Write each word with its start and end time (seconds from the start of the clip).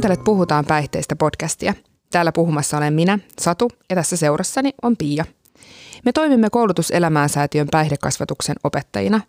Kuuntelet 0.00 0.24
Puhutaan 0.24 0.64
päihteistä 0.64 1.16
podcastia. 1.16 1.74
Täällä 2.10 2.32
puhumassa 2.32 2.76
olen 2.76 2.92
minä, 2.92 3.18
Satu, 3.40 3.70
ja 3.90 3.96
tässä 3.96 4.16
seurassani 4.16 4.70
on 4.82 4.96
Pia. 4.96 5.24
Me 6.04 6.12
toimimme 6.12 6.50
koulutuselämään 6.50 7.28
säätiön 7.28 7.68
päihdekasvatuksen 7.70 8.56
opettajina. 8.64 9.20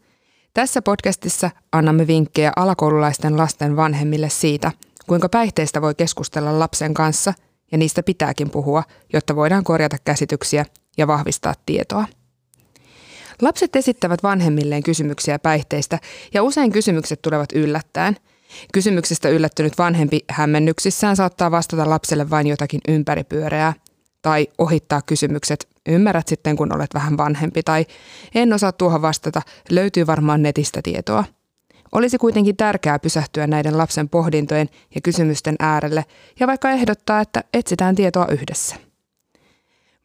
Tässä 0.54 0.82
podcastissa 0.82 1.50
annamme 1.72 2.08
vinkkejä 2.08 2.52
alakoululaisten 2.56 3.38
lasten 3.38 3.76
vanhemmille 3.76 4.30
siitä, 4.30 4.72
kuinka 5.08 5.30
päihteistä 5.30 5.82
voi 5.82 5.96
keskustella 5.96 6.60
lapsen 6.60 6.94
kanssa 6.94 7.34
ja 7.72 7.78
niistä 7.78 8.04
pitääkin 8.04 8.50
puhua, 8.50 8.84
jotta 9.14 9.36
voidaan 9.36 9.64
korjata 9.64 9.98
käsityksiä 10.04 10.66
ja 10.98 11.08
vahvistaa 11.08 11.54
tietoa. 11.66 12.06
Lapset 13.42 13.76
esittävät 13.76 14.24
vanhemmilleen 14.24 14.84
kysymyksiä 14.84 15.40
päihteistä 15.40 16.00
ja 16.34 16.44
usein 16.44 16.72
kysymykset 16.72 17.22
tulevat 17.22 17.52
yllättäen– 17.52 18.18
Kysymyksestä 18.74 19.30
yllättynyt 19.30 19.78
vanhempi 19.78 20.20
hämmennyksissään 20.30 21.16
saattaa 21.16 21.52
vastata 21.52 21.90
lapselle 21.90 22.30
vain 22.30 22.48
jotakin 22.48 22.82
ympäripyöreää 22.88 23.74
tai 24.22 24.48
ohittaa 24.58 25.02
kysymykset, 25.02 25.68
ymmärrät 25.90 26.28
sitten 26.28 26.56
kun 26.56 26.76
olet 26.76 26.94
vähän 26.94 27.18
vanhempi 27.18 27.64
tai 27.64 27.86
en 28.36 28.54
osaa 28.54 28.72
tuohon 28.72 29.02
vastata, 29.02 29.42
löytyy 29.70 30.08
varmaan 30.08 30.42
netistä 30.42 30.82
tietoa. 30.84 31.24
Olisi 31.92 32.18
kuitenkin 32.18 32.58
tärkeää 32.58 33.00
pysähtyä 33.00 33.48
näiden 33.48 33.78
lapsen 33.78 34.10
pohdintojen 34.10 34.70
ja 34.96 35.02
kysymysten 35.02 35.56
äärelle 35.60 36.06
ja 36.40 36.48
vaikka 36.48 36.72
ehdottaa, 36.72 37.22
että 37.22 37.44
etsitään 37.54 37.96
tietoa 37.96 38.28
yhdessä. 38.28 38.76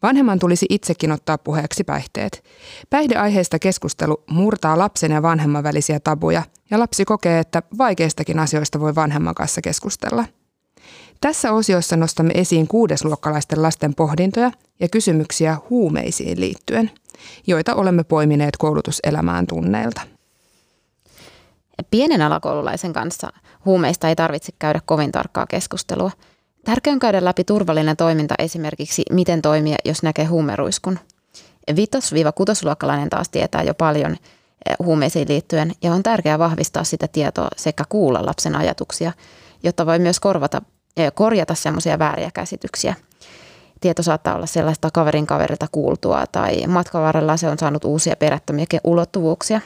Vanhemman 0.03 0.39
tulisi 0.39 0.67
itsekin 0.71 1.13
ottaa 1.13 1.39
puheeksi 1.39 1.85
päihteet. 1.85 2.45
Päihdeaiheista 2.91 3.59
keskustelu 3.59 4.25
murtaa 4.31 4.79
lapsen 4.79 5.11
ja 5.11 5.23
vanhemman 5.23 5.65
välisiä 5.65 6.01
tabuja 6.01 6.43
ja 6.71 6.79
lapsi 6.79 7.05
kokee, 7.05 7.39
että 7.39 7.63
vaikeistakin 7.79 8.39
asioista 8.39 8.81
voi 8.81 8.95
vanhemman 8.95 9.35
kanssa 9.35 9.61
keskustella. 9.61 10.25
Tässä 11.21 11.53
osiossa 11.53 11.97
nostamme 11.97 12.33
esiin 12.35 12.69
kuudesluokkalaisten 12.69 13.63
lasten 13.63 13.95
pohdintoja 13.95 14.53
ja 14.81 14.89
kysymyksiä 14.89 15.57
huumeisiin 15.71 16.41
liittyen, 16.41 16.91
joita 17.47 17.75
olemme 17.75 18.05
poimineet 18.05 18.57
koulutuselämään 18.57 19.47
tunneilta. 19.47 20.01
Pienen 21.91 22.23
alakoululaisen 22.23 22.93
kanssa 22.93 23.33
huumeista 23.65 24.09
ei 24.09 24.17
tarvitse 24.17 24.53
käydä 24.59 24.81
kovin 24.87 25.13
tarkkaa 25.13 25.47
keskustelua– 25.47 26.11
Tärkeää 26.67 26.95
on 26.95 26.99
käydä 26.99 27.25
läpi 27.25 27.45
turvallinen 27.45 27.97
toiminta 27.97 28.35
esimerkiksi, 28.39 29.03
miten 29.11 29.43
toimia, 29.43 29.77
jos 29.85 30.03
näkee 30.03 30.25
huumeruiskun. 30.25 30.99
Vitos-kutosluokkalainen 31.77 33.09
taas 33.09 33.29
tietää 33.29 33.63
jo 33.63 33.75
paljon 33.75 34.17
huumeisiin 34.79 35.29
liittyen 35.29 35.73
ja 35.83 35.93
on 35.93 36.03
tärkeää 36.03 36.39
vahvistaa 36.39 36.85
sitä 36.85 37.09
tietoa 37.09 37.49
sekä 37.57 37.85
kuulla 37.89 38.27
lapsen 38.27 38.57
ajatuksia, 38.57 39.13
jotta 39.63 39.87
voi 39.87 39.99
myös 39.99 40.21
korvata, 40.21 40.63
eh, 40.97 41.13
korjata 41.15 41.55
semmoisia 41.55 41.99
vääriä 41.99 42.31
käsityksiä. 42.35 42.95
Tieto 43.81 44.03
saattaa 44.03 44.35
olla 44.35 44.47
sellaista 44.47 44.91
kaverin 44.93 45.27
kaverilta 45.27 45.67
kuultua 45.73 46.25
tai 46.33 46.67
matkan 46.67 47.03
varrella 47.03 47.37
se 47.37 47.49
on 47.49 47.59
saanut 47.59 47.85
uusia 47.85 48.17
perättömiä 48.17 48.67
ulottuvuuksia. 48.85 49.61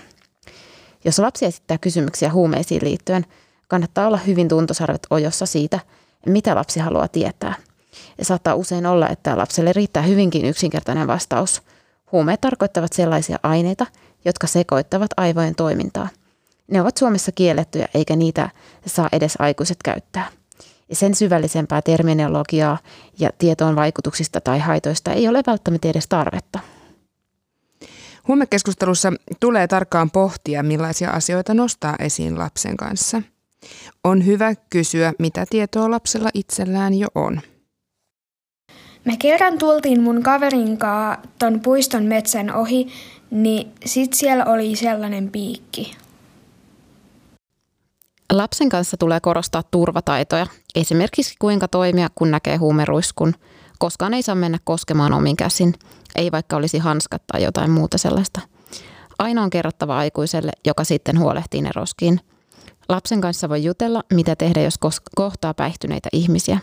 Jos 1.04 1.18
lapsi 1.18 1.46
esittää 1.46 1.78
kysymyksiä 1.78 2.32
huumeisiin 2.32 2.84
liittyen, 2.84 3.26
kannattaa 3.68 4.06
olla 4.06 4.16
hyvin 4.16 4.48
tuntosarvet 4.48 5.06
ojossa 5.10 5.46
siitä– 5.46 5.80
mitä 6.26 6.54
lapsi 6.54 6.80
haluaa 6.80 7.08
tietää. 7.08 7.54
Ja 8.18 8.24
saattaa 8.24 8.54
usein 8.54 8.86
olla, 8.86 9.08
että 9.08 9.38
lapselle 9.38 9.72
riittää 9.72 10.02
hyvinkin 10.02 10.44
yksinkertainen 10.44 11.06
vastaus. 11.06 11.62
Huumeet 12.12 12.40
tarkoittavat 12.40 12.92
sellaisia 12.92 13.38
aineita, 13.42 13.86
jotka 14.24 14.46
sekoittavat 14.46 15.10
aivojen 15.16 15.54
toimintaa. 15.54 16.08
Ne 16.70 16.80
ovat 16.80 16.96
Suomessa 16.96 17.32
kiellettyjä 17.32 17.88
eikä 17.94 18.16
niitä 18.16 18.50
saa 18.86 19.08
edes 19.12 19.34
aikuiset 19.38 19.76
käyttää. 19.84 20.28
Ja 20.88 20.96
sen 20.96 21.14
syvällisempää 21.14 21.82
terminologiaa 21.82 22.78
ja 23.18 23.30
tietoon 23.38 23.76
vaikutuksista 23.76 24.40
tai 24.40 24.58
haitoista 24.58 25.12
ei 25.12 25.28
ole 25.28 25.42
välttämättä 25.46 25.88
edes 25.88 26.08
tarvetta. 26.08 26.58
Huumekeskustelussa 28.28 29.12
tulee 29.40 29.68
tarkkaan 29.68 30.10
pohtia, 30.10 30.62
millaisia 30.62 31.10
asioita 31.10 31.54
nostaa 31.54 31.96
esiin 31.98 32.38
lapsen 32.38 32.76
kanssa– 32.76 33.22
on 34.04 34.26
hyvä 34.26 34.54
kysyä, 34.70 35.12
mitä 35.18 35.46
tietoa 35.50 35.90
lapsella 35.90 36.30
itsellään 36.34 36.94
jo 36.94 37.08
on. 37.14 37.40
Me 39.04 39.16
kerran 39.16 39.58
tultiin 39.58 40.02
mun 40.02 40.22
kaverin 40.22 40.78
kanssa 40.78 41.28
ton 41.38 41.60
puiston 41.60 42.02
metsän 42.02 42.54
ohi, 42.54 42.88
niin 43.30 43.72
sit 43.84 44.12
siellä 44.12 44.44
oli 44.44 44.76
sellainen 44.76 45.30
piikki. 45.30 45.96
Lapsen 48.32 48.68
kanssa 48.68 48.96
tulee 48.96 49.20
korostaa 49.20 49.62
turvataitoja, 49.70 50.46
esimerkiksi 50.74 51.34
kuinka 51.38 51.68
toimia, 51.68 52.08
kun 52.14 52.30
näkee 52.30 52.56
huumeruiskun. 52.56 53.34
Koskaan 53.78 54.14
ei 54.14 54.22
saa 54.22 54.34
mennä 54.34 54.58
koskemaan 54.64 55.12
omin 55.12 55.36
käsin, 55.36 55.74
ei 56.16 56.32
vaikka 56.32 56.56
olisi 56.56 56.78
hanskat 56.78 57.22
tai 57.32 57.42
jotain 57.42 57.70
muuta 57.70 57.98
sellaista. 57.98 58.40
Aina 59.18 59.42
on 59.42 59.50
kerrottava 59.50 59.98
aikuiselle, 59.98 60.50
joka 60.66 60.84
sitten 60.84 61.18
huolehtii 61.18 61.62
ne 61.62 61.70
roskiin– 61.74 62.20
Lapsen 62.90 63.20
kanssa 63.20 63.48
voi 63.48 63.64
jutella, 63.64 64.02
mitä 64.12 64.36
tehdä, 64.36 64.62
jos 64.62 64.74
kohtaa 65.16 65.54
päihtyneitä 65.54 66.08
ihmisiä. 66.12 66.58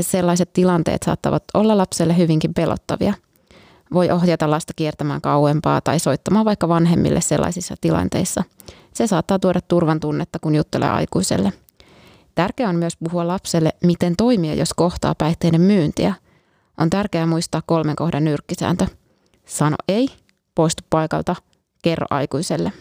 Sellaiset 0.00 0.52
tilanteet 0.52 1.02
saattavat 1.02 1.44
olla 1.54 1.76
lapselle 1.76 2.16
hyvinkin 2.16 2.54
pelottavia. 2.54 3.14
Voi 3.92 4.10
ohjata 4.10 4.50
lasta 4.50 4.72
kiertämään 4.76 5.20
kauempaa 5.20 5.80
tai 5.80 5.98
soittamaan 5.98 6.44
vaikka 6.44 6.68
vanhemmille 6.68 7.20
sellaisissa 7.20 7.74
tilanteissa. 7.80 8.44
Se 8.94 9.06
saattaa 9.06 9.38
tuoda 9.38 9.60
turvan 9.60 10.00
tunnetta, 10.00 10.38
kun 10.38 10.54
juttelee 10.54 10.90
aikuiselle. 10.90 11.52
Tärkeää 12.34 12.70
on 12.70 12.76
myös 12.76 12.96
puhua 12.96 13.26
lapselle, 13.26 13.70
miten 13.84 14.16
toimia, 14.16 14.54
jos 14.54 14.74
kohtaa 14.74 15.14
päihteiden 15.14 15.60
myyntiä. 15.60 16.14
On 16.78 16.90
tärkeää 16.90 17.26
muistaa 17.26 17.62
kolmen 17.66 17.96
kohdan 17.96 18.24
nyrkkisääntö. 18.24 18.86
Sano 19.46 19.76
ei, 19.88 20.08
poistu 20.54 20.82
paikalta, 20.90 21.36
kerro 21.82 22.06
aikuiselle. 22.10 22.72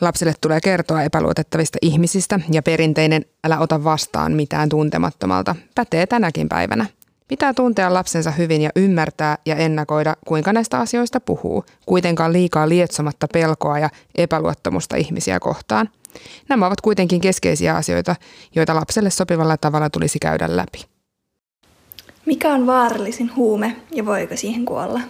Lapselle 0.00 0.34
tulee 0.40 0.60
kertoa 0.60 1.02
epäluotettavista 1.02 1.78
ihmisistä 1.82 2.40
ja 2.52 2.62
perinteinen 2.62 3.24
älä 3.44 3.58
ota 3.58 3.84
vastaan 3.84 4.32
mitään 4.32 4.68
tuntemattomalta 4.68 5.56
pätee 5.74 6.06
tänäkin 6.06 6.48
päivänä. 6.48 6.86
Pitää 7.28 7.54
tuntea 7.54 7.94
lapsensa 7.94 8.30
hyvin 8.30 8.62
ja 8.62 8.70
ymmärtää 8.76 9.38
ja 9.46 9.56
ennakoida, 9.56 10.16
kuinka 10.26 10.52
näistä 10.52 10.78
asioista 10.78 11.20
puhuu, 11.20 11.64
kuitenkaan 11.86 12.32
liikaa 12.32 12.68
lietsomatta 12.68 13.26
pelkoa 13.32 13.78
ja 13.78 13.90
epäluottamusta 14.14 14.96
ihmisiä 14.96 15.40
kohtaan. 15.40 15.88
Nämä 16.48 16.66
ovat 16.66 16.80
kuitenkin 16.80 17.20
keskeisiä 17.20 17.76
asioita, 17.76 18.16
joita 18.54 18.74
lapselle 18.74 19.10
sopivalla 19.10 19.56
tavalla 19.56 19.90
tulisi 19.90 20.18
käydä 20.18 20.56
läpi. 20.56 20.84
Mikä 22.26 22.52
on 22.52 22.66
vaarallisin 22.66 23.36
huume 23.36 23.76
ja 23.90 24.06
voiko 24.06 24.36
siihen 24.36 24.64
kuolla? 24.64 25.00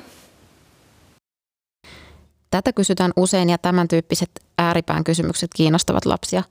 Tätä 2.55 2.73
kysytään 2.73 3.13
usein 3.17 3.51
ja 3.51 3.59
tämän 3.59 3.89
tyyppiset 3.89 4.31
ääripään 4.59 5.05
kysymykset 5.05 5.51
kiinnostavat 5.57 6.07
lapsia. 6.07 6.43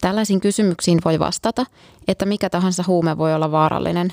Tällaisiin 0.00 0.40
kysymyksiin 0.40 0.98
voi 1.04 1.18
vastata, 1.18 1.66
että 2.08 2.26
mikä 2.26 2.50
tahansa 2.50 2.84
huume 2.86 3.18
voi 3.18 3.34
olla 3.34 3.52
vaarallinen. 3.52 4.12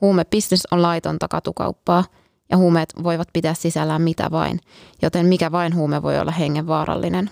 Huumebisnes 0.00 0.68
on 0.70 0.82
laitonta 0.82 1.28
katukauppaa 1.28 2.04
ja 2.50 2.56
huumeet 2.56 2.88
voivat 3.02 3.28
pitää 3.32 3.54
sisällään 3.54 4.02
mitä 4.02 4.30
vain, 4.30 4.60
joten 5.02 5.26
mikä 5.26 5.52
vain 5.52 5.74
huume 5.74 6.02
voi 6.02 6.18
olla 6.18 6.32
hengenvaarallinen. 6.32 7.30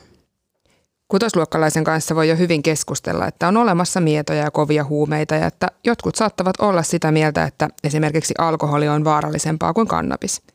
Kutosluokkalaisen 1.09 1.85
kanssa 1.85 2.15
voi 2.15 2.29
jo 2.29 2.37
hyvin 2.37 2.63
keskustella, 2.63 3.27
että 3.27 3.49
on 3.49 3.57
olemassa 3.57 4.01
mietoja 4.01 4.43
ja 4.43 4.51
kovia 4.51 4.85
huumeita 4.85 5.35
ja 5.35 5.47
että 5.47 5.69
jotkut 5.85 6.15
saattavat 6.15 6.61
olla 6.61 6.83
sitä 6.83 7.13
mieltä, 7.13 7.45
että 7.45 7.69
esimerkiksi 7.85 8.35
alkoholi 8.39 8.89
on 8.89 9.05
vaarallisempaa 9.05 9.73
kuin 9.73 9.89
kannabis– 9.89 10.43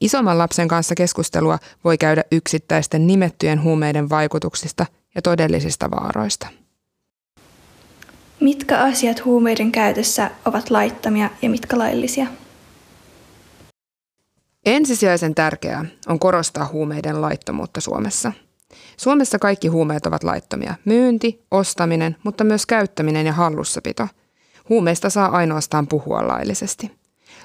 Isomman 0.00 0.38
lapsen 0.38 0.68
kanssa 0.68 0.94
keskustelua 0.94 1.58
voi 1.84 1.98
käydä 1.98 2.22
yksittäisten 2.32 3.06
nimettyjen 3.06 3.62
huumeiden 3.62 4.10
vaikutuksista 4.10 4.86
ja 5.14 5.22
todellisista 5.22 5.90
vaaroista. 5.90 6.46
Mitkä 8.40 8.78
asiat 8.78 9.24
huumeiden 9.24 9.72
käytössä 9.72 10.30
ovat 10.44 10.70
laittomia 10.70 11.30
ja 11.42 11.50
mitkä 11.50 11.78
laillisia? 11.78 12.26
Ensisijaisen 14.66 15.34
tärkeää 15.34 15.84
on 16.08 16.18
korostaa 16.18 16.68
huumeiden 16.72 17.20
laittomuutta 17.20 17.80
Suomessa. 17.80 18.32
Suomessa 18.96 19.38
kaikki 19.38 19.68
huumeet 19.68 20.06
ovat 20.06 20.24
laittomia. 20.24 20.74
Myynti, 20.84 21.44
ostaminen, 21.50 22.16
mutta 22.22 22.44
myös 22.44 22.66
käyttäminen 22.66 23.26
ja 23.26 23.32
hallussapito. 23.32 24.08
Huumeista 24.68 25.10
saa 25.10 25.28
ainoastaan 25.28 25.86
puhua 25.86 26.28
laillisesti. 26.28 26.97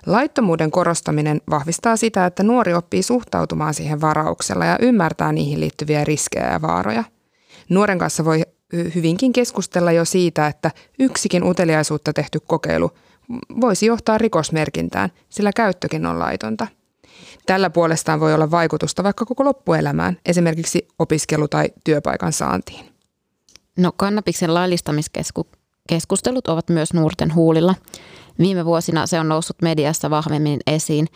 Laittomuuden 0.06 0.72
korostaminen 0.72 1.42
vahvistaa 1.50 1.98
sitä, 1.98 2.26
että 2.26 2.44
nuori 2.44 2.74
oppii 2.74 3.04
suhtautumaan 3.04 3.74
siihen 3.74 4.02
varauksella 4.02 4.66
ja 4.66 4.78
ymmärtää 4.82 5.32
niihin 5.32 5.60
liittyviä 5.60 6.04
riskejä 6.04 6.52
ja 6.52 6.62
vaaroja. 6.62 7.04
Nuoren 7.70 8.00
kanssa 8.00 8.26
voi 8.26 8.42
hyvinkin 8.96 9.34
keskustella 9.34 9.92
jo 9.92 10.06
siitä, 10.06 10.48
että 10.48 10.72
yksikin 11.00 11.44
uteliaisuutta 11.44 12.14
tehty 12.14 12.40
kokeilu 12.48 12.92
voisi 13.62 13.86
johtaa 13.86 14.18
rikosmerkintään, 14.18 15.10
sillä 15.30 15.52
käyttökin 15.56 16.06
on 16.06 16.20
laitonta. 16.20 16.68
Tällä 17.46 17.70
puolestaan 17.70 18.20
voi 18.20 18.34
olla 18.34 18.52
vaikutusta 18.52 19.04
vaikka 19.04 19.26
koko 19.26 19.44
loppuelämään, 19.44 20.18
esimerkiksi 20.26 20.88
opiskelu- 21.00 21.48
tai 21.48 21.68
työpaikan 21.84 22.34
saantiin. 22.34 22.86
No 23.78 23.92
kannabiksen 23.98 24.54
laillistamiskeskus 24.54 25.48
keskustelut 25.90 26.48
ovat 26.48 26.70
myös 26.70 26.94
nuorten 26.94 27.36
huulilla. 27.36 27.76
Viime 28.39 28.65
vuosina 28.65 29.07
se 29.07 29.19
on 29.19 29.30
noussut 29.30 29.62
mediassa 29.62 30.09
vahvemmin 30.09 30.59
esiin 30.68 31.07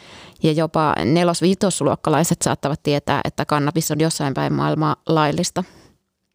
ja 0.44 0.52
jopa 0.52 0.96
nelos-viitosluokkalaiset 1.06 2.42
saattavat 2.42 2.84
tietää, 2.84 3.22
että 3.24 3.46
kannabis 3.46 3.92
on 3.92 4.00
jossain 4.00 4.34
päin 4.34 4.54
maailmaa 4.54 4.96
laillista. 5.10 5.64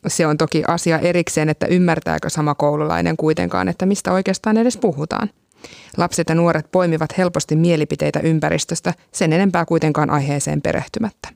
Se 0.07 0.27
on 0.27 0.39
toki 0.39 0.63
asia 0.69 0.99
erikseen, 0.99 1.49
että 1.49 1.67
ymmärtääkö 1.67 2.31
sama 2.31 2.55
koululainen 2.55 3.17
kuitenkaan, 3.17 3.69
että 3.69 3.87
mistä 3.87 4.13
oikeastaan 4.13 4.57
edes 4.57 4.77
puhutaan. 4.77 5.31
Lapset 5.97 6.29
ja 6.29 6.35
nuoret 6.35 6.73
poimivat 6.73 7.19
helposti 7.19 7.57
mielipiteitä 7.57 8.21
ympäristöstä, 8.21 8.95
sen 9.13 9.33
enempää 9.33 9.65
kuitenkaan 9.65 10.11
aiheeseen 10.11 10.63
perehtymättä. 10.63 11.29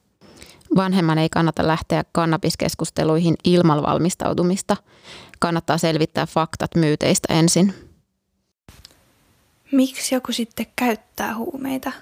Vanhemman 0.77 1.19
ei 1.19 1.29
kannata 1.29 1.67
lähteä 1.67 2.05
kannabiskeskusteluihin 2.13 3.35
ilman 3.45 3.83
valmistautumista. 3.83 4.77
Kannattaa 5.39 5.79
selvittää 5.79 6.27
faktat 6.27 6.75
myyteistä 6.75 7.35
ensin. 7.35 7.75
Miksi 9.73 10.15
joku 10.15 10.33
sitten 10.33 10.67
käyttää 10.77 11.35
huumeita? 11.37 11.93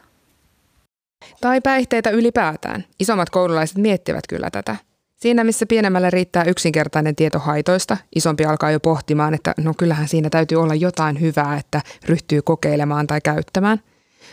Tai 1.40 1.60
päihteitä 1.60 2.10
ylipäätään. 2.10 2.84
Isommat 3.00 3.30
koululaiset 3.30 3.78
miettivät 3.78 4.26
kyllä 4.28 4.50
tätä. 4.50 4.76
Siinä, 5.16 5.44
missä 5.44 5.66
pienemmällä 5.66 6.10
riittää 6.10 6.44
yksinkertainen 6.44 7.16
tieto 7.16 7.38
haitoista, 7.38 7.96
isompi 8.14 8.44
alkaa 8.44 8.70
jo 8.70 8.80
pohtimaan, 8.80 9.34
että 9.34 9.54
no 9.58 9.74
kyllähän 9.78 10.08
siinä 10.08 10.30
täytyy 10.30 10.62
olla 10.62 10.74
jotain 10.74 11.20
hyvää, 11.20 11.56
että 11.56 11.80
ryhtyy 12.04 12.42
kokeilemaan 12.42 13.06
tai 13.06 13.20
käyttämään. 13.20 13.80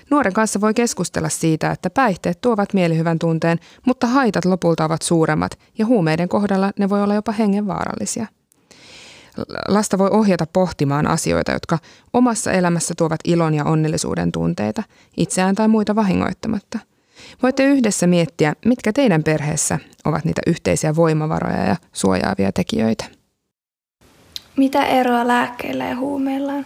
Nuoren 0.10 0.33
kanssa 0.33 0.62
voi 0.62 0.74
keskustella 0.74 1.30
siitä, 1.30 1.72
että 1.72 1.89
päihteet 1.89 2.42
tuovat 2.42 2.74
mielihyvän 2.74 3.19
tunteen, 3.19 3.60
mutta 3.86 4.07
haitat 4.07 4.45
lopulta 4.45 4.86
ovat 4.86 5.01
suuremmat 5.01 5.60
ja 5.78 5.86
huumeiden 5.86 6.30
kohdalla 6.30 6.72
ne 6.80 6.89
voi 6.89 7.04
olla 7.04 7.16
jopa 7.16 7.31
hengenvaarallisia. 7.31 8.28
Lasta 9.68 9.98
voi 9.98 10.10
ohjata 10.12 10.45
pohtimaan 10.54 11.07
asioita, 11.07 11.51
jotka 11.51 11.78
omassa 12.13 12.51
elämässä 12.51 12.94
tuovat 12.98 13.19
ilon 13.24 13.54
ja 13.54 13.66
onnellisuuden 13.66 14.31
tunteita, 14.31 14.83
itseään 15.18 15.56
tai 15.56 15.68
muita 15.68 15.95
vahingoittamatta. 15.95 16.80
Voitte 17.44 17.63
yhdessä 17.63 18.07
miettiä, 18.07 18.54
mitkä 18.66 18.94
teidän 18.94 19.24
perheessä 19.24 19.80
ovat 20.06 20.25
niitä 20.25 20.42
yhteisiä 20.48 20.95
voimavaroja 20.95 21.63
ja 21.63 21.75
suojaavia 21.94 22.51
tekijöitä. 22.51 23.06
Mitä 24.57 24.86
eroa 24.86 25.28
lääkkeillä 25.28 25.86
ja 25.86 25.95
huumeilla 25.95 26.54
on? 26.54 26.66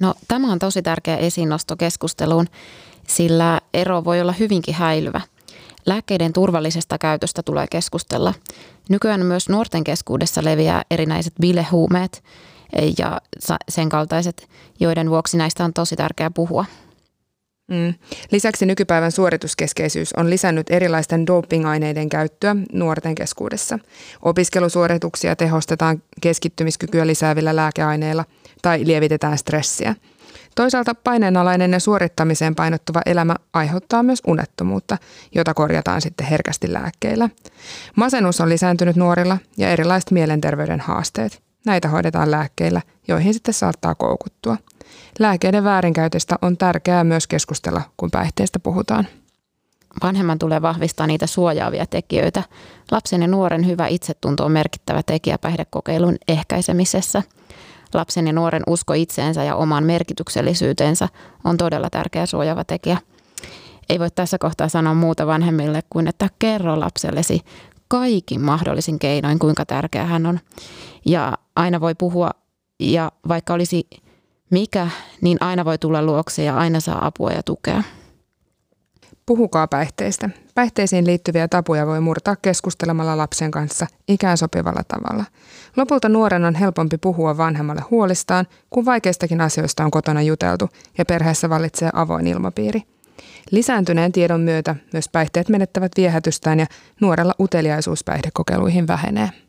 No 0.00 0.14
tämä 0.28 0.52
on 0.52 0.58
tosi 0.58 0.82
tärkeä 0.82 1.16
esiinnosto 1.16 1.76
keskusteluun, 1.76 2.46
sillä 3.08 3.60
ero 3.74 4.04
voi 4.04 4.20
olla 4.20 4.32
hyvinkin 4.32 4.74
häilyvä. 4.74 5.20
Lääkkeiden 5.86 6.32
turvallisesta 6.32 6.98
käytöstä 6.98 7.42
tulee 7.42 7.66
keskustella. 7.70 8.34
Nykyään 8.88 9.26
myös 9.26 9.48
nuorten 9.48 9.84
keskuudessa 9.84 10.44
leviää 10.44 10.82
erinäiset 10.90 11.32
bilehuumeet 11.40 12.24
ja 12.98 13.20
sen 13.68 13.88
kaltaiset, 13.88 14.48
joiden 14.80 15.10
vuoksi 15.10 15.36
näistä 15.36 15.64
on 15.64 15.72
tosi 15.72 15.96
tärkeää 15.96 16.30
puhua. 16.30 16.64
Mm. 17.70 17.94
Lisäksi 18.30 18.66
nykypäivän 18.66 19.12
suorituskeskeisyys 19.12 20.12
on 20.12 20.30
lisännyt 20.30 20.70
erilaisten 20.70 21.26
dopingaineiden 21.26 22.08
käyttöä 22.08 22.56
nuorten 22.72 23.14
keskuudessa. 23.14 23.78
Opiskelusuorituksia 24.22 25.36
tehostetaan 25.36 26.02
keskittymiskykyä 26.20 27.06
lisäävillä 27.06 27.56
lääkeaineilla 27.56 28.24
tai 28.62 28.86
lievitetään 28.86 29.38
stressiä. 29.38 29.94
Toisaalta 30.54 30.94
paineenalainen 30.94 31.72
ja 31.72 31.80
suorittamiseen 31.80 32.54
painottuva 32.54 33.00
elämä 33.06 33.36
aiheuttaa 33.52 34.02
myös 34.02 34.22
unettomuutta, 34.26 34.98
jota 35.34 35.54
korjataan 35.54 36.00
sitten 36.00 36.26
herkästi 36.26 36.72
lääkkeillä. 36.72 37.28
Masennus 37.96 38.40
on 38.40 38.48
lisääntynyt 38.48 38.96
nuorilla 38.96 39.38
ja 39.56 39.70
erilaiset 39.70 40.10
mielenterveyden 40.10 40.80
haasteet. 40.80 41.42
Näitä 41.66 41.88
hoidetaan 41.88 42.30
lääkkeillä, 42.30 42.82
joihin 43.08 43.34
sitten 43.34 43.54
saattaa 43.54 43.94
koukuttua. 43.94 44.56
Lääkkeiden 45.18 45.64
väärinkäytöstä 45.64 46.36
on 46.42 46.56
tärkeää 46.56 47.04
myös 47.04 47.26
keskustella, 47.26 47.82
kun 47.96 48.10
päihteistä 48.10 48.58
puhutaan. 48.58 49.08
Vanhemman 50.02 50.38
tulee 50.38 50.62
vahvistaa 50.62 51.06
niitä 51.06 51.26
suojaavia 51.26 51.86
tekijöitä. 51.86 52.42
Lapsen 52.90 53.22
ja 53.22 53.28
nuoren 53.28 53.66
hyvä 53.66 53.86
itsetunto 53.86 54.44
on 54.44 54.52
merkittävä 54.52 55.02
tekijä 55.02 55.38
päihdekokeilun 55.38 56.16
ehkäisemisessä. 56.28 57.22
Lapsen 57.94 58.26
ja 58.26 58.32
nuoren 58.32 58.62
usko 58.66 58.92
itseensä 58.92 59.44
ja 59.44 59.56
omaan 59.56 59.84
merkityksellisyyteensä 59.84 61.08
on 61.44 61.56
todella 61.56 61.90
tärkeä 61.90 62.26
suojaava 62.26 62.64
tekijä. 62.64 62.98
Ei 63.88 63.98
voi 63.98 64.10
tässä 64.10 64.38
kohtaa 64.38 64.68
sanoa 64.68 64.94
muuta 64.94 65.26
vanhemmille 65.26 65.82
kuin, 65.90 66.08
että 66.08 66.28
kerro 66.38 66.80
lapsellesi 66.80 67.40
kaikin 67.88 68.40
mahdollisin 68.40 68.98
keinoin, 68.98 69.38
kuinka 69.38 69.66
tärkeä 69.66 70.04
hän 70.04 70.26
on. 70.26 70.40
Ja 71.06 71.38
aina 71.56 71.80
voi 71.80 71.94
puhua, 71.94 72.30
ja 72.80 73.12
vaikka 73.28 73.54
olisi 73.54 73.86
mikä, 74.50 74.88
niin 75.20 75.38
aina 75.40 75.64
voi 75.64 75.78
tulla 75.78 76.02
luokse 76.02 76.44
ja 76.44 76.56
aina 76.56 76.80
saa 76.80 77.06
apua 77.06 77.30
ja 77.30 77.42
tukea. 77.42 77.82
Puhukaa 79.26 79.66
päihteistä. 79.68 80.30
Päihteisiin 80.54 81.06
liittyviä 81.06 81.48
tapuja 81.48 81.86
voi 81.86 82.00
murtaa 82.00 82.36
keskustelemalla 82.36 83.16
lapsen 83.16 83.50
kanssa 83.50 83.86
ikään 84.08 84.38
sopivalla 84.38 84.82
tavalla. 84.88 85.24
Lopulta 85.76 86.08
nuoren 86.08 86.44
on 86.44 86.54
helpompi 86.54 86.98
puhua 86.98 87.36
vanhemmalle 87.36 87.82
huolistaan, 87.90 88.46
kun 88.70 88.84
vaikeistakin 88.84 89.40
asioista 89.40 89.84
on 89.84 89.90
kotona 89.90 90.22
juteltu 90.22 90.68
ja 90.98 91.04
perheessä 91.04 91.50
vallitsee 91.50 91.90
avoin 91.92 92.26
ilmapiiri. 92.26 92.82
Lisääntyneen 93.50 94.12
tiedon 94.12 94.40
myötä 94.40 94.76
myös 94.92 95.08
päihteet 95.08 95.48
menettävät 95.48 95.92
viehätystään 95.96 96.60
ja 96.60 96.66
nuorella 97.00 97.34
uteliaisuus 97.40 98.04
päihdekokeiluihin 98.04 98.86
vähenee. 98.86 99.43